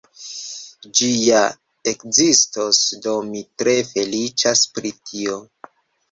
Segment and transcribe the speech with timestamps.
[0.99, 1.41] Ĝi ja
[1.91, 5.37] ekzistos, do mi tre feliĉas pri tio